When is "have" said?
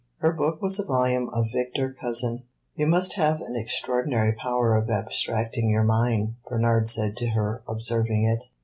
3.17-3.39